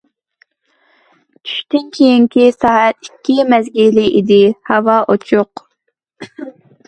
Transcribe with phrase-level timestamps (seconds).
[1.49, 4.41] چۈشتىن كېيىنكى سائەت ئىككى مەزگىلى ئىدى.
[4.73, 5.65] ھاۋا ئوچۇق.